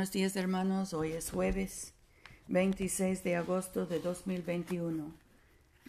Buenos 0.00 0.14
días 0.14 0.34
hermanos, 0.34 0.94
hoy 0.94 1.12
es 1.12 1.30
jueves 1.30 1.92
26 2.48 3.22
de 3.22 3.36
agosto 3.36 3.84
de 3.84 4.00
2021. 4.00 5.12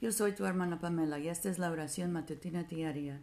Yo 0.02 0.12
soy 0.12 0.34
tu 0.34 0.45
hermana 0.45 0.82
Pamela 0.82 1.18
y 1.18 1.30
esta 1.30 1.50
es 1.50 1.57
la 1.57 1.71
oración 1.71 2.12
matutina 2.12 2.63
diaria. 2.63 3.21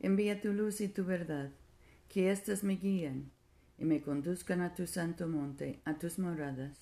Envía 0.00 0.42
tu 0.42 0.52
luz 0.52 0.82
y 0.82 0.88
tu 0.88 1.06
verdad, 1.06 1.48
que 2.10 2.30
éstas 2.30 2.64
me 2.64 2.76
guíen 2.76 3.30
y 3.78 3.86
me 3.86 4.02
conduzcan 4.02 4.60
a 4.60 4.74
tu 4.74 4.86
santo 4.86 5.26
monte, 5.26 5.80
a 5.86 5.94
tus 5.94 6.18
moradas. 6.18 6.76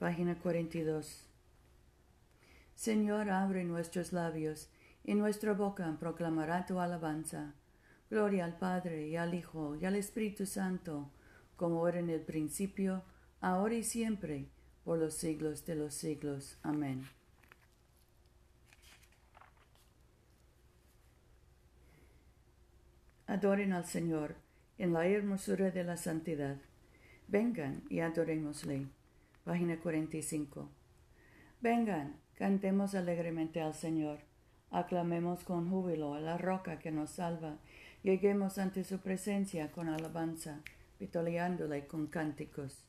Página 0.00 0.36
42. 0.36 1.24
Señor, 2.74 3.30
abre 3.30 3.62
nuestros 3.62 4.12
labios 4.12 4.68
y 5.04 5.14
nuestra 5.14 5.52
boca 5.52 5.96
proclamará 6.00 6.66
tu 6.66 6.80
alabanza. 6.80 7.54
Gloria 8.10 8.44
al 8.44 8.58
Padre 8.58 9.06
y 9.06 9.14
al 9.14 9.34
Hijo 9.34 9.76
y 9.76 9.84
al 9.84 9.94
Espíritu 9.94 10.44
Santo, 10.44 11.08
como 11.54 11.86
era 11.86 12.00
en 12.00 12.10
el 12.10 12.20
principio, 12.20 13.04
ahora 13.40 13.74
y 13.74 13.84
siempre, 13.84 14.48
por 14.82 14.98
los 14.98 15.14
siglos 15.14 15.64
de 15.64 15.76
los 15.76 15.94
siglos. 15.94 16.58
Amén. 16.64 17.06
Adoren 23.28 23.72
al 23.72 23.86
Señor 23.86 24.34
en 24.76 24.92
la 24.92 25.06
hermosura 25.06 25.70
de 25.70 25.84
la 25.84 25.96
santidad. 25.96 26.56
Vengan 27.28 27.84
y 27.90 28.00
adorémosle. 28.00 28.88
Página 29.44 29.78
45. 29.78 30.68
Vengan, 31.60 32.16
cantemos 32.34 32.96
alegremente 32.96 33.60
al 33.60 33.74
Señor. 33.74 34.18
Aclamemos 34.72 35.44
con 35.44 35.70
júbilo 35.70 36.14
a 36.14 36.20
la 36.20 36.38
roca 36.38 36.80
que 36.80 36.90
nos 36.90 37.10
salva 37.10 37.58
Lleguemos 38.02 38.56
ante 38.56 38.82
su 38.82 38.98
presencia 39.00 39.70
con 39.70 39.88
alabanza, 39.90 40.62
vitoleándole 40.98 41.86
con 41.86 42.06
cánticos, 42.06 42.86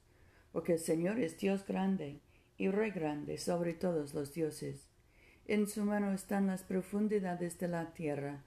porque 0.54 0.74
el 0.74 0.80
Señor 0.80 1.20
es 1.20 1.38
Dios 1.38 1.66
grande 1.66 2.22
y 2.58 2.70
Rey 2.70 2.92
grande 2.92 3.38
sobre 3.38 3.74
todos 3.74 4.14
los 4.14 4.34
dioses. 4.34 4.88
En 5.48 5.68
su 5.68 5.84
mano 5.84 6.14
están 6.14 6.48
las 6.48 6.64
profundidades 6.64 7.60
de 7.60 7.68
la 7.68 7.94
tierra, 7.94 8.44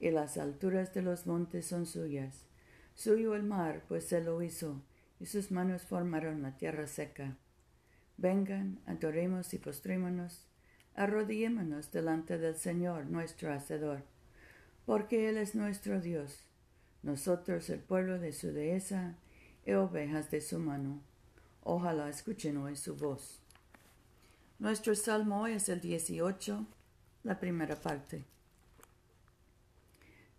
y 0.00 0.10
las 0.10 0.38
alturas 0.38 0.92
de 0.92 1.02
los 1.02 1.26
montes 1.28 1.66
son 1.66 1.86
suyas. 1.86 2.46
Suyo 2.94 3.36
el 3.36 3.44
mar, 3.44 3.84
pues 3.86 4.12
él 4.12 4.24
lo 4.24 4.42
hizo, 4.42 4.82
y 5.20 5.26
sus 5.26 5.52
manos 5.52 5.82
formaron 5.82 6.42
la 6.42 6.56
tierra 6.56 6.88
seca. 6.88 7.36
Vengan, 8.16 8.80
adoremos 8.86 9.54
y 9.54 9.58
postrémonos, 9.58 10.48
arrodillémonos 10.96 11.92
delante 11.92 12.38
del 12.38 12.56
Señor 12.56 13.06
nuestro 13.06 13.52
Hacedor 13.52 14.02
porque 14.88 15.28
Él 15.28 15.36
es 15.36 15.54
nuestro 15.54 16.00
Dios, 16.00 16.46
nosotros 17.02 17.68
el 17.68 17.78
pueblo 17.78 18.18
de 18.18 18.32
su 18.32 18.52
dehesa 18.52 19.16
y 19.66 19.72
ovejas 19.72 20.30
de 20.30 20.40
su 20.40 20.58
mano. 20.58 21.02
Ojalá 21.62 22.08
escuchen 22.08 22.56
hoy 22.56 22.74
su 22.74 22.96
voz. 22.96 23.42
Nuestro 24.58 24.94
salmo 24.94 25.46
es 25.46 25.68
el 25.68 25.82
18, 25.82 26.64
la 27.24 27.38
primera 27.38 27.76
parte. 27.76 28.24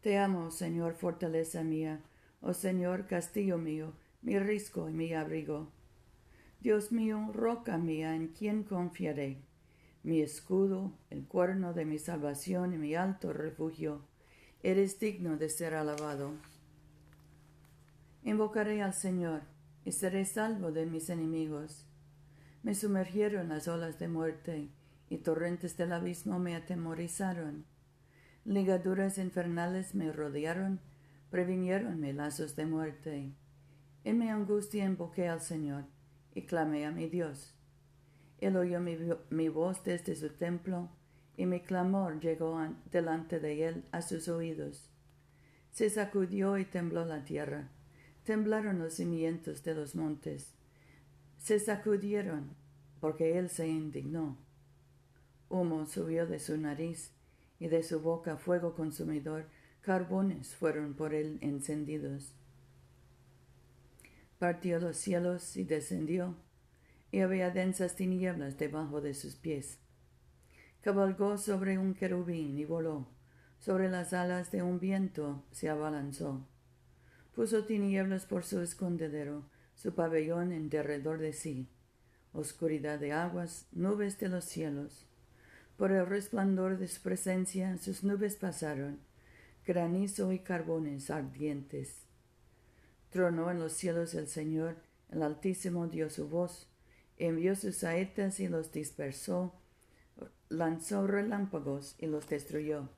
Te 0.01 0.17
amo, 0.17 0.49
Señor, 0.49 0.95
fortaleza 0.95 1.61
mía, 1.61 2.01
oh 2.41 2.55
Señor, 2.55 3.05
castillo 3.05 3.59
mío, 3.59 3.93
mi 4.23 4.39
risco 4.39 4.89
y 4.89 4.93
mi 4.93 5.13
abrigo. 5.13 5.67
Dios 6.59 6.91
mío, 6.91 7.29
roca 7.35 7.77
mía, 7.77 8.15
en 8.15 8.29
quien 8.29 8.63
confiaré, 8.63 9.37
mi 10.01 10.21
escudo, 10.21 10.91
el 11.11 11.27
cuerno 11.27 11.73
de 11.73 11.85
mi 11.85 11.99
salvación 11.99 12.73
y 12.73 12.79
mi 12.79 12.95
alto 12.95 13.31
refugio 13.31 14.08
eres 14.61 14.99
digno 14.99 15.37
de 15.37 15.49
ser 15.49 15.73
alabado. 15.73 16.33
Invocaré 18.23 18.81
al 18.81 18.93
Señor 18.93 19.41
y 19.85 19.93
seré 19.93 20.25
salvo 20.25 20.71
de 20.71 20.85
mis 20.85 21.09
enemigos. 21.09 21.85
Me 22.61 22.75
sumergieron 22.75 23.47
las 23.47 23.69
olas 23.69 23.99
de 23.99 24.09
muerte 24.09 24.69
y 25.09 25.17
torrentes 25.19 25.77
del 25.77 25.93
abismo 25.93 26.39
me 26.39 26.55
atemorizaron. 26.55 27.65
Ligaduras 28.43 29.17
infernales 29.17 29.95
me 29.95 30.11
rodearon, 30.11 30.81
previnieronme 31.29 32.11
lazos 32.11 32.57
de 32.57 32.65
muerte. 32.65 33.31
En 34.03 34.17
mi 34.17 34.29
angustia 34.29 34.83
invoqué 34.83 35.29
al 35.29 35.39
Señor 35.39 35.85
y 36.35 36.45
clamé 36.45 36.85
a 36.85 36.91
mi 36.91 37.07
Dios. 37.07 37.55
Él 38.39 38.57
oyó 38.57 38.81
mi, 38.81 38.97
mi 39.29 39.47
voz 39.47 39.83
desde 39.85 40.15
su 40.15 40.29
templo 40.29 40.89
y 41.39 41.45
mi 41.45 41.61
clamor 41.61 42.19
llegó 42.19 42.59
delante 42.91 43.39
de 43.39 43.65
él 43.65 43.85
a 43.93 44.01
sus 44.01 44.27
oídos. 44.27 44.89
Se 45.71 45.89
sacudió 45.89 46.57
y 46.57 46.65
tembló 46.65 47.05
la 47.05 47.23
tierra, 47.23 47.69
temblaron 48.25 48.77
los 48.77 48.95
cimientos 48.95 49.63
de 49.63 49.73
los 49.73 49.95
montes, 49.95 50.53
se 51.37 51.57
sacudieron 51.61 52.57
porque 52.99 53.39
él 53.39 53.49
se 53.49 53.69
indignó. 53.69 54.37
Humo 55.47 55.85
subió 55.85 56.27
de 56.27 56.39
su 56.39 56.57
nariz 56.57 57.13
y 57.57 57.69
de 57.69 57.83
su 57.83 58.01
boca 58.01 58.35
fuego 58.35 58.75
consumidor, 58.75 59.45
carbones 59.79 60.53
fueron 60.53 60.93
por 60.93 61.13
él 61.13 61.37
encendidos. 61.39 62.33
Partió 64.39 64.77
los 64.81 64.97
cielos 64.97 65.55
y 65.55 65.63
descendió, 65.63 66.35
y 67.13 67.21
había 67.21 67.49
densas 67.49 67.95
tinieblas 67.95 68.57
debajo 68.57 68.99
de 68.99 69.13
sus 69.13 69.37
pies 69.37 69.79
cabalgó 70.81 71.37
sobre 71.37 71.77
un 71.77 71.93
querubín 71.93 72.57
y 72.57 72.65
voló, 72.65 73.07
sobre 73.59 73.89
las 73.89 74.13
alas 74.13 74.51
de 74.51 74.63
un 74.63 74.79
viento 74.79 75.43
se 75.51 75.69
abalanzó. 75.69 76.47
Puso 77.35 77.65
tinieblas 77.65 78.25
por 78.25 78.43
su 78.43 78.61
escondedero, 78.61 79.43
su 79.75 79.93
pabellón 79.93 80.51
en 80.51 80.69
derredor 80.69 81.19
de 81.19 81.33
sí, 81.33 81.69
oscuridad 82.33 82.99
de 82.99 83.11
aguas, 83.11 83.67
nubes 83.71 84.19
de 84.19 84.29
los 84.29 84.45
cielos. 84.45 85.05
Por 85.77 85.91
el 85.91 86.05
resplandor 86.05 86.77
de 86.77 86.87
su 86.87 87.01
presencia 87.01 87.77
sus 87.77 88.03
nubes 88.03 88.35
pasaron, 88.35 88.99
granizo 89.65 90.31
y 90.31 90.39
carbones 90.39 91.09
ardientes. 91.09 92.05
Tronó 93.09 93.49
en 93.51 93.59
los 93.59 93.73
cielos 93.73 94.13
el 94.13 94.27
Señor, 94.27 94.77
el 95.09 95.23
Altísimo 95.23 95.87
dio 95.87 96.09
su 96.09 96.27
voz, 96.27 96.67
envió 97.17 97.55
sus 97.55 97.77
saetas 97.77 98.39
y 98.39 98.47
los 98.47 98.71
dispersó, 98.71 99.58
lanzó 100.49 101.07
relámpagos 101.07 101.95
y 101.99 102.07
los 102.07 102.27
destruyó. 102.27 102.89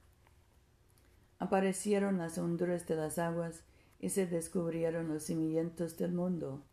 Aparecieron 1.39 2.17
las 2.17 2.37
honduras 2.37 2.87
de 2.87 2.95
las 2.95 3.17
aguas 3.17 3.63
y 3.99 4.09
se 4.09 4.27
descubrieron 4.27 5.07
los 5.07 5.23
cimientos 5.23 5.97
del 5.97 6.11
mundo. 6.11 6.63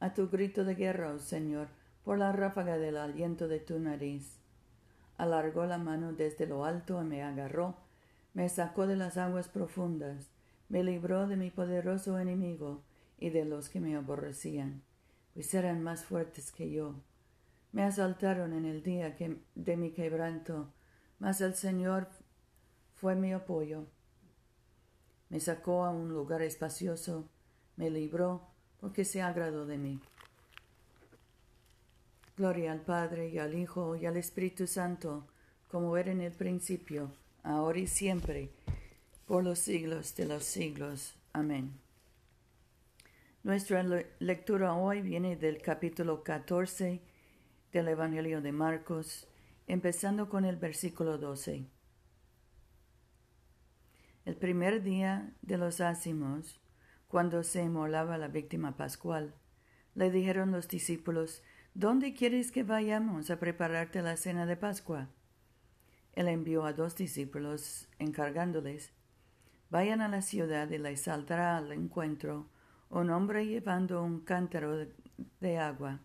A 0.00 0.14
tu 0.14 0.28
grito 0.28 0.64
de 0.64 0.74
guerra, 0.74 1.12
oh 1.12 1.18
Señor, 1.18 1.68
por 2.04 2.18
la 2.18 2.32
ráfaga 2.32 2.78
del 2.78 2.96
aliento 2.96 3.48
de 3.48 3.60
tu 3.60 3.78
nariz. 3.78 4.38
Alargó 5.16 5.66
la 5.66 5.78
mano 5.78 6.12
desde 6.12 6.46
lo 6.46 6.64
alto 6.64 7.02
y 7.02 7.04
me 7.04 7.22
agarró, 7.22 7.76
me 8.34 8.48
sacó 8.48 8.86
de 8.86 8.96
las 8.96 9.16
aguas 9.16 9.48
profundas, 9.48 10.30
me 10.68 10.84
libró 10.84 11.26
de 11.26 11.36
mi 11.36 11.50
poderoso 11.50 12.18
enemigo 12.18 12.82
y 13.18 13.30
de 13.30 13.44
los 13.44 13.68
que 13.68 13.80
me 13.80 13.96
aborrecían, 13.96 14.82
pues 15.34 15.52
eran 15.54 15.82
más 15.82 16.04
fuertes 16.04 16.52
que 16.52 16.70
yo. 16.70 16.94
Me 17.72 17.82
asaltaron 17.82 18.54
en 18.54 18.64
el 18.64 18.82
día 18.82 19.16
de 19.54 19.76
mi 19.76 19.90
quebranto, 19.90 20.72
mas 21.18 21.40
el 21.40 21.54
Señor 21.54 22.08
fue 22.94 23.14
mi 23.14 23.32
apoyo. 23.32 23.86
Me 25.28 25.38
sacó 25.40 25.84
a 25.84 25.90
un 25.90 26.08
lugar 26.08 26.40
espacioso, 26.42 27.28
me 27.76 27.90
libró, 27.90 28.48
porque 28.80 29.04
se 29.04 29.20
agradó 29.20 29.66
de 29.66 29.76
mí. 29.76 30.00
Gloria 32.36 32.72
al 32.72 32.80
Padre 32.80 33.28
y 33.28 33.38
al 33.38 33.54
Hijo 33.54 33.96
y 33.96 34.06
al 34.06 34.16
Espíritu 34.16 34.66
Santo, 34.66 35.26
como 35.68 35.96
era 35.96 36.10
en 36.10 36.22
el 36.22 36.32
principio, 36.32 37.12
ahora 37.42 37.80
y 37.80 37.86
siempre, 37.86 38.50
por 39.26 39.44
los 39.44 39.58
siglos 39.58 40.16
de 40.16 40.26
los 40.26 40.44
siglos. 40.44 41.14
Amén. 41.32 41.72
Nuestra 43.42 43.82
lectura 44.18 44.74
hoy 44.74 45.02
viene 45.02 45.36
del 45.36 45.60
capítulo 45.60 46.22
14 46.22 47.00
del 47.72 47.88
Evangelio 47.88 48.40
de 48.40 48.52
Marcos, 48.52 49.28
empezando 49.66 50.28
con 50.28 50.44
el 50.44 50.56
versículo 50.56 51.18
12. 51.18 51.66
El 54.24 54.36
primer 54.36 54.82
día 54.82 55.32
de 55.42 55.58
los 55.58 55.80
ácimos, 55.80 56.60
cuando 57.08 57.42
se 57.42 57.62
emolaba 57.62 58.18
la 58.18 58.28
víctima 58.28 58.76
pascual, 58.76 59.34
le 59.94 60.10
dijeron 60.10 60.50
los 60.50 60.68
discípulos, 60.68 61.42
¿Dónde 61.74 62.14
quieres 62.14 62.50
que 62.50 62.62
vayamos 62.62 63.30
a 63.30 63.38
prepararte 63.38 64.02
la 64.02 64.16
cena 64.16 64.46
de 64.46 64.56
Pascua? 64.56 65.08
Él 66.14 66.28
envió 66.28 66.64
a 66.64 66.72
dos 66.72 66.96
discípulos, 66.96 67.88
encargándoles, 67.98 68.92
Vayan 69.70 70.00
a 70.00 70.08
la 70.08 70.22
ciudad 70.22 70.70
y 70.70 70.78
les 70.78 71.02
saldrá 71.02 71.58
al 71.58 71.72
encuentro 71.72 72.48
un 72.88 73.10
hombre 73.10 73.46
llevando 73.46 74.02
un 74.02 74.20
cántaro 74.20 74.86
de 75.40 75.58
agua 75.58 76.00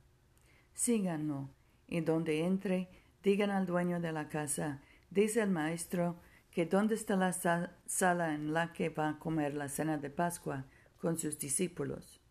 síganlo, 0.73 1.49
y 1.87 2.01
donde 2.01 2.45
entre, 2.45 2.89
digan 3.23 3.49
al 3.49 3.65
dueño 3.65 3.99
de 3.99 4.11
la 4.11 4.29
casa, 4.29 4.81
dice 5.09 5.41
el 5.41 5.49
maestro, 5.49 6.19
que 6.51 6.65
dónde 6.65 6.95
está 6.95 7.15
la 7.15 7.33
sala 7.33 8.35
en 8.35 8.53
la 8.53 8.73
que 8.73 8.89
va 8.89 9.09
a 9.09 9.19
comer 9.19 9.55
la 9.55 9.69
cena 9.69 9.97
de 9.97 10.09
Pascua 10.09 10.65
con 10.99 11.17
sus 11.17 11.39
discípulos. 11.39 12.21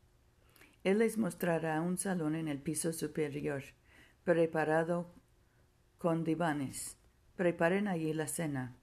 Él 0.85 0.99
les 0.99 1.19
mostrará 1.19 1.81
un 1.81 1.99
salón 1.99 2.35
en 2.35 2.49
el 2.49 2.59
piso 2.59 2.93
superior, 2.93 3.63
preparado 4.25 5.13
con 5.99 6.25
divanes. 6.25 6.97
Preparen 7.37 7.89
allí 7.89 8.13
la 8.13 8.29
cena. 8.29 8.77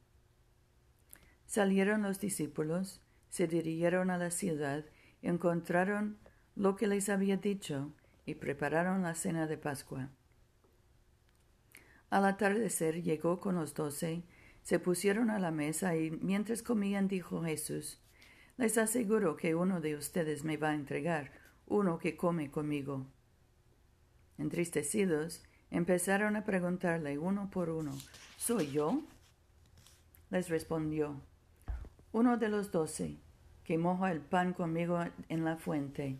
Salieron 1.45 2.01
los 2.01 2.19
discípulos, 2.19 3.01
se 3.29 3.47
dirigieron 3.47 4.11
a 4.11 4.17
la 4.17 4.31
ciudad, 4.31 4.85
encontraron 5.21 6.17
lo 6.55 6.75
que 6.75 6.87
les 6.87 7.09
había 7.09 7.37
dicho 7.37 7.93
y 8.29 8.35
prepararon 8.35 9.01
la 9.01 9.15
cena 9.15 9.47
de 9.47 9.57
Pascua. 9.57 10.09
Al 12.11 12.25
atardecer 12.25 13.01
llegó 13.01 13.39
con 13.39 13.55
los 13.55 13.73
doce, 13.73 14.23
se 14.61 14.79
pusieron 14.79 15.29
a 15.31 15.39
la 15.39 15.51
mesa 15.51 15.95
y 15.95 16.11
mientras 16.11 16.61
comían 16.61 17.07
dijo 17.07 17.43
Jesús, 17.43 17.99
Les 18.57 18.77
aseguro 18.77 19.35
que 19.35 19.55
uno 19.55 19.81
de 19.81 19.95
ustedes 19.95 20.43
me 20.43 20.57
va 20.57 20.69
a 20.69 20.75
entregar, 20.75 21.31
uno 21.65 21.97
que 21.97 22.15
come 22.17 22.51
conmigo. 22.51 23.07
Entristecidos, 24.37 25.43
empezaron 25.71 26.35
a 26.35 26.45
preguntarle 26.45 27.17
uno 27.17 27.49
por 27.49 27.69
uno, 27.69 27.97
¿Soy 28.37 28.71
yo? 28.71 29.01
Les 30.29 30.49
respondió, 30.49 31.19
Uno 32.11 32.37
de 32.37 32.49
los 32.49 32.71
doce, 32.71 33.17
que 33.63 33.77
moja 33.77 34.11
el 34.11 34.21
pan 34.21 34.53
conmigo 34.53 35.03
en 35.29 35.45
la 35.45 35.57
fuente. 35.57 36.19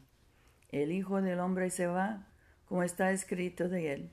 El 0.70 0.92
Hijo 0.92 1.22
del 1.22 1.40
Hombre 1.40 1.70
se 1.70 1.88
va, 1.88 2.28
como 2.66 2.84
está 2.84 3.12
escrito 3.12 3.70
de 3.70 3.94
él. 3.94 4.12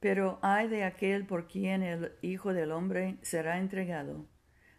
Pero 0.00 0.38
ay 0.42 0.68
de 0.68 0.84
aquel 0.84 1.26
por 1.26 1.46
quien 1.46 1.82
el 1.82 2.12
Hijo 2.22 2.52
del 2.52 2.72
Hombre 2.72 3.18
será 3.22 3.58
entregado. 3.58 4.26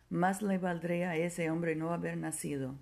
Más 0.09 0.41
le 0.41 0.57
valdría 0.57 1.11
a 1.11 1.15
ese 1.15 1.49
hombre 1.49 1.75
no 1.75 1.93
haber 1.93 2.17
nacido. 2.17 2.75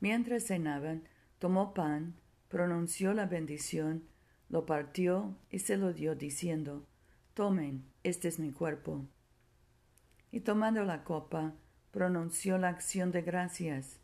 Mientras 0.00 0.44
cenaban, 0.44 1.08
tomó 1.38 1.74
pan, 1.74 2.14
pronunció 2.48 3.12
la 3.12 3.26
bendición, 3.26 4.04
lo 4.48 4.66
partió 4.66 5.36
y 5.50 5.60
se 5.60 5.76
lo 5.76 5.92
dio, 5.92 6.14
diciendo, 6.14 6.86
Tomen, 7.34 7.84
este 8.02 8.28
es 8.28 8.38
mi 8.38 8.52
cuerpo. 8.52 9.06
Y 10.30 10.40
tomando 10.40 10.84
la 10.84 11.02
copa, 11.02 11.54
pronunció 11.90 12.58
la 12.58 12.68
acción 12.68 13.10
de 13.10 13.22
gracias, 13.22 14.00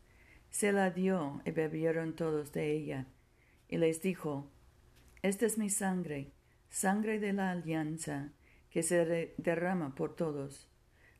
se 0.52 0.70
la 0.70 0.90
dio 0.90 1.40
y 1.44 1.50
bebieron 1.50 2.14
todos 2.14 2.52
de 2.52 2.70
ella. 2.70 3.06
Y 3.68 3.78
les 3.78 4.02
dijo, 4.02 4.50
Esta 5.22 5.46
es 5.46 5.58
mi 5.58 5.70
sangre, 5.70 6.30
sangre 6.68 7.18
de 7.18 7.32
la 7.32 7.50
alianza, 7.50 8.30
que 8.70 8.82
se 8.82 9.34
derrama 9.38 9.94
por 9.94 10.14
todos. 10.14 10.68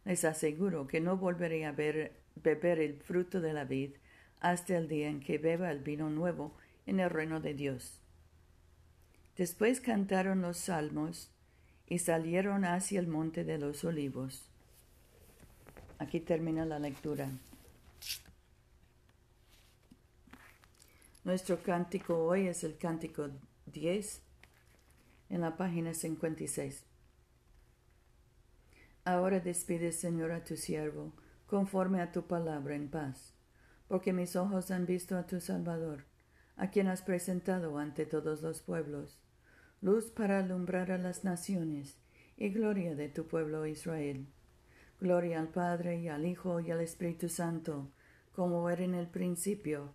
Les 0.05 0.25
aseguro 0.25 0.87
que 0.87 1.01
no 1.01 1.17
volveré 1.17 1.65
a 1.65 1.73
beber 1.73 2.79
el 2.79 3.01
fruto 3.01 3.41
de 3.41 3.53
la 3.53 3.65
vid 3.65 3.93
hasta 4.41 4.77
el 4.77 4.87
día 4.87 5.09
en 5.09 5.21
que 5.21 5.39
beba 5.39 5.71
el 5.71 5.81
vino 5.81 6.11
nuevo 6.11 6.55
en 6.87 7.01
el 7.01 7.09
reino 7.09 7.41
de 7.41 7.55
Dios. 7.55 8.01
Después 9.37 9.81
cantaron 9.81 10.43
los 10.43 10.59
salmos 10.59 11.31
y 11.87 12.01
salieron 12.01 12.65
hacia 12.67 13.01
el 13.01 13.07
monte 13.07 13.45
de 13.45 13.59
los 13.59 13.83
olivos. 13.85 14.47
Aquí 15.99 16.21
termina 16.21 16.67
la 16.67 16.79
lectura. 16.79 17.31
Nuestro 21.25 21.63
cántico 21.63 22.19
hoy 22.25 22.49
es 22.49 22.65
el 22.65 22.77
cántico 22.77 23.31
10 23.67 24.23
en 25.31 25.41
la 25.41 25.57
página 25.57 25.95
56. 25.95 26.85
Ahora 29.05 29.39
despide, 29.39 29.93
Señor, 29.93 30.33
a 30.33 30.43
tu 30.43 30.57
siervo, 30.57 31.13
conforme 31.47 32.01
a 32.01 32.11
tu 32.11 32.27
palabra 32.27 32.75
en 32.75 32.89
paz, 32.89 33.35
porque 33.87 34.13
mis 34.13 34.35
ojos 34.35 34.73
han 34.73 34.85
visto 34.85 35.17
a 35.17 35.25
tu 35.25 35.41
Salvador, 35.41 36.07
a 36.57 36.71
quien 36.71 36.89
has 36.89 37.03
presentado 37.03 37.79
ante 37.79 38.05
todos 38.05 38.43
los 38.43 38.61
pueblos, 38.61 39.21
luz 39.81 40.11
para 40.11 40.41
alumbrar 40.41 40.91
a 40.91 40.99
las 40.99 41.23
naciones 41.23 41.99
y 42.37 42.49
gloria 42.49 42.97
de 42.97 43.09
tu 43.09 43.29
pueblo 43.29 43.65
Israel. 43.67 44.27
Gloria 45.01 45.39
al 45.39 45.51
Padre 45.51 46.01
y 46.01 46.09
al 46.09 46.27
Hijo 46.27 46.59
y 46.59 46.73
al 46.73 46.81
Espíritu 46.81 47.29
Santo, 47.29 47.93
como 48.33 48.69
era 48.69 48.83
en 48.83 48.95
el 48.95 49.07
principio, 49.07 49.95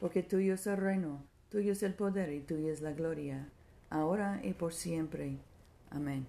porque 0.00 0.22
tuyo 0.22 0.54
es 0.54 0.66
el 0.66 0.76
reino, 0.76 1.22
tuyo 1.50 1.72
es 1.72 1.82
el 1.82 1.94
poder 1.94 2.32
y 2.32 2.40
tuya 2.40 2.72
es 2.72 2.80
la 2.80 2.92
gloria, 2.92 3.48
ahora 3.90 4.40
y 4.42 4.52
por 4.52 4.72
siempre. 4.72 5.38
Amén. 5.90 6.26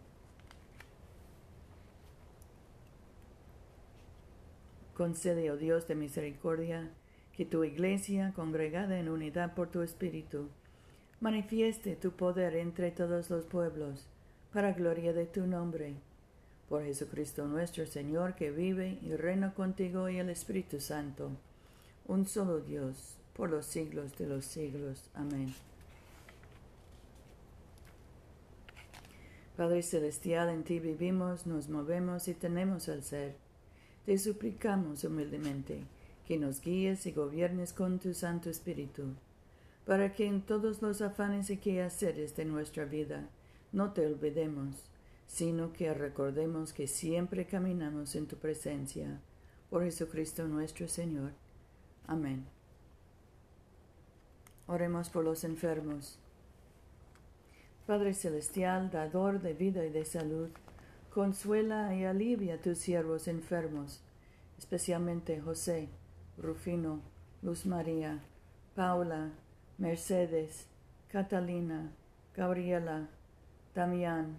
Concede, 4.93 5.51
oh 5.51 5.57
Dios 5.57 5.87
de 5.87 5.95
misericordia, 5.95 6.89
que 7.33 7.45
tu 7.45 7.63
iglesia, 7.63 8.33
congregada 8.35 8.97
en 8.97 9.09
unidad 9.09 9.53
por 9.53 9.69
tu 9.69 9.81
Espíritu, 9.83 10.49
manifieste 11.19 11.95
tu 11.95 12.11
poder 12.11 12.55
entre 12.55 12.89
todos 12.89 13.29
los 13.29 13.45
pueblos, 13.45 14.07
para 14.51 14.73
gloria 14.73 15.13
de 15.13 15.27
tu 15.27 15.45
nombre. 15.45 15.93
Por 16.67 16.83
Jesucristo 16.83 17.45
nuestro 17.45 17.85
Señor, 17.85 18.33
que 18.33 18.49
vive 18.49 18.97
y 19.03 19.15
reina 19.15 19.53
contigo 19.53 20.09
y 20.09 20.17
el 20.17 20.29
Espíritu 20.29 20.79
Santo, 20.79 21.29
un 22.07 22.25
solo 22.25 22.59
Dios 22.59 23.17
por 23.37 23.51
los 23.51 23.67
siglos 23.67 24.17
de 24.17 24.25
los 24.27 24.43
siglos. 24.45 25.09
Amén. 25.13 25.53
Padre 29.55 29.81
Celestial, 29.81 30.49
en 30.49 30.63
ti 30.63 30.79
vivimos, 30.79 31.47
nos 31.47 31.69
movemos 31.69 32.27
y 32.27 32.33
tenemos 32.33 32.87
el 32.87 33.03
ser. 33.03 33.35
Te 34.05 34.17
suplicamos 34.17 35.03
humildemente 35.03 35.83
que 36.27 36.37
nos 36.37 36.61
guíes 36.61 37.05
y 37.05 37.11
gobiernes 37.11 37.73
con 37.73 37.99
tu 37.99 38.13
Santo 38.13 38.49
Espíritu, 38.49 39.15
para 39.85 40.13
que 40.13 40.25
en 40.25 40.41
todos 40.41 40.81
los 40.81 41.01
afanes 41.01 41.49
y 41.49 41.57
quehaceres 41.57 42.35
de 42.35 42.45
nuestra 42.45 42.85
vida 42.85 43.29
no 43.71 43.93
te 43.93 44.05
olvidemos, 44.05 44.83
sino 45.27 45.73
que 45.73 45.93
recordemos 45.93 46.73
que 46.73 46.87
siempre 46.87 47.45
caminamos 47.45 48.15
en 48.15 48.27
tu 48.27 48.37
presencia. 48.37 49.21
Por 49.69 49.83
Jesucristo 49.83 50.47
nuestro 50.47 50.87
Señor. 50.87 51.31
Amén. 52.05 52.56
Oremos 54.67 55.09
por 55.09 55.23
los 55.23 55.45
enfermos. 55.45 56.19
Padre 57.85 58.13
Celestial, 58.13 58.91
dador 58.91 59.41
de 59.41 59.53
vida 59.53 59.85
y 59.85 59.89
de 59.89 60.03
salud, 60.03 60.49
consuela 61.09 61.95
y 61.95 62.03
alivia 62.03 62.55
a 62.55 62.61
tus 62.61 62.77
siervos 62.77 63.29
enfermos, 63.29 64.01
especialmente 64.57 65.39
José, 65.39 65.87
Rufino, 66.37 66.99
Luz 67.41 67.65
María, 67.65 68.19
Paula, 68.75 69.31
Mercedes, 69.77 70.67
Catalina, 71.07 71.93
Gabriela, 72.35 73.07
Damián, 73.73 74.35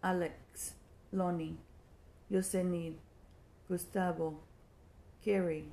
Alex, 0.00 0.74
Loni, 1.12 1.58
Yosenid, 2.30 2.94
Gustavo, 3.68 4.40
Kerry 5.22 5.70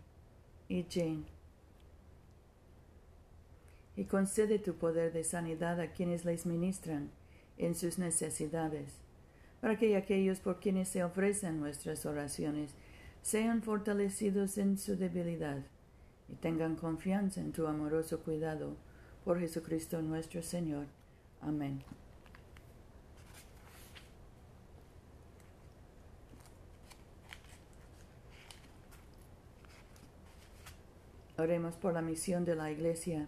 y 0.68 0.86
Jane 0.90 1.37
y 3.98 4.06
concede 4.06 4.60
tu 4.60 4.76
poder 4.76 5.12
de 5.12 5.24
sanidad 5.24 5.82
a 5.82 5.92
quienes 5.92 6.24
les 6.24 6.46
ministran 6.46 7.10
en 7.58 7.74
sus 7.74 7.98
necesidades, 7.98 8.94
para 9.60 9.78
que 9.78 9.98
aquellos 9.98 10.40
por 10.40 10.60
quienes 10.60 10.88
se 10.88 11.04
ofrecen 11.04 11.60
nuestras 11.60 12.06
oraciones 12.06 12.76
sean 13.24 13.64
fortalecidos 13.64 14.60
en 14.60 14.78
su 14.78 14.96
debilidad 14.96 15.58
y 16.30 16.36
tengan 16.36 16.76
confianza 16.76 17.42
en 17.42 17.52
tu 17.52 17.66
amoroso 17.66 18.20
cuidado 18.20 18.78
por 19.26 19.40
Jesucristo 19.40 20.00
nuestro 20.04 20.44
Señor. 20.44 20.86
Amén. 21.42 21.82
Oremos 31.40 31.76
por 31.76 31.94
la 31.94 32.02
misión 32.02 32.46
de 32.46 32.56
la 32.56 32.72
Iglesia 32.72 33.28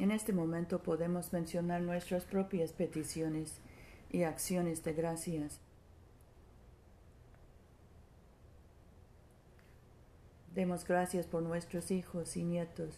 En 0.00 0.10
este 0.12 0.32
momento 0.32 0.82
podemos 0.82 1.30
mencionar 1.30 1.82
nuestras 1.82 2.24
propias 2.24 2.72
peticiones 2.72 3.60
y 4.08 4.22
acciones 4.22 4.82
de 4.82 4.94
gracias. 4.94 5.60
Demos 10.54 10.86
gracias 10.86 11.26
por 11.26 11.42
nuestros 11.42 11.90
hijos 11.90 12.34
y 12.38 12.44
nietos, 12.44 12.94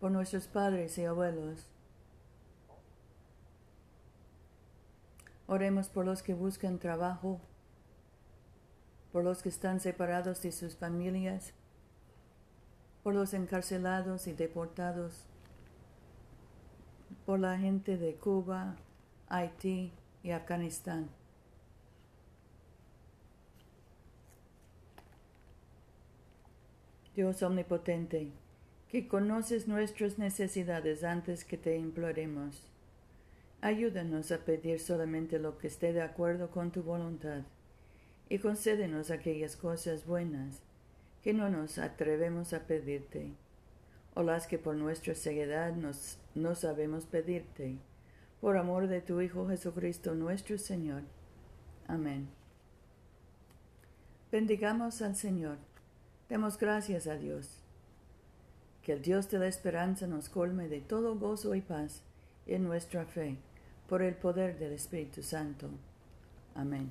por 0.00 0.10
nuestros 0.10 0.48
padres 0.48 0.98
y 0.98 1.04
abuelos. 1.04 1.68
Oremos 5.46 5.88
por 5.88 6.04
los 6.04 6.24
que 6.24 6.34
buscan 6.34 6.80
trabajo, 6.80 7.40
por 9.12 9.22
los 9.22 9.40
que 9.40 9.50
están 9.50 9.78
separados 9.78 10.42
de 10.42 10.50
sus 10.50 10.74
familias, 10.74 11.52
por 13.04 13.14
los 13.14 13.34
encarcelados 13.34 14.26
y 14.26 14.32
deportados, 14.32 15.29
por 17.26 17.40
la 17.40 17.58
gente 17.58 17.96
de 17.96 18.14
Cuba, 18.14 18.76
Haití 19.28 19.92
y 20.22 20.30
Afganistán. 20.30 21.08
Dios 27.14 27.42
omnipotente, 27.42 28.30
que 28.88 29.06
conoces 29.06 29.68
nuestras 29.68 30.18
necesidades 30.18 31.04
antes 31.04 31.44
que 31.44 31.56
te 31.56 31.76
imploremos, 31.76 32.70
ayúdanos 33.60 34.32
a 34.32 34.38
pedir 34.38 34.80
solamente 34.80 35.38
lo 35.38 35.58
que 35.58 35.66
esté 35.66 35.92
de 35.92 36.02
acuerdo 36.02 36.50
con 36.50 36.70
tu 36.70 36.82
voluntad 36.82 37.42
y 38.28 38.38
concédenos 38.38 39.10
aquellas 39.10 39.56
cosas 39.56 40.06
buenas 40.06 40.62
que 41.22 41.34
no 41.34 41.50
nos 41.50 41.78
atrevemos 41.78 42.52
a 42.52 42.66
pedirte, 42.66 43.32
o 44.14 44.22
las 44.22 44.46
que 44.46 44.58
por 44.58 44.74
nuestra 44.74 45.14
ceguedad 45.14 45.74
nos, 45.74 46.18
no 46.34 46.54
sabemos 46.54 47.06
pedirte, 47.06 47.76
por 48.40 48.56
amor 48.56 48.88
de 48.88 49.00
tu 49.00 49.20
Hijo 49.20 49.48
Jesucristo 49.48 50.14
nuestro 50.14 50.58
Señor. 50.58 51.02
Amén. 51.86 52.28
Bendigamos 54.30 55.02
al 55.02 55.16
Señor. 55.16 55.56
Demos 56.28 56.58
gracias 56.58 57.06
a 57.06 57.16
Dios. 57.16 57.60
Que 58.82 58.92
el 58.92 59.02
Dios 59.02 59.28
de 59.30 59.38
la 59.38 59.48
esperanza 59.48 60.06
nos 60.06 60.28
colme 60.28 60.68
de 60.68 60.80
todo 60.80 61.16
gozo 61.16 61.54
y 61.54 61.60
paz 61.60 62.02
en 62.46 62.64
nuestra 62.64 63.04
fe, 63.04 63.36
por 63.88 64.02
el 64.02 64.14
poder 64.14 64.58
del 64.58 64.72
Espíritu 64.72 65.22
Santo. 65.22 65.68
Amén. 66.54 66.90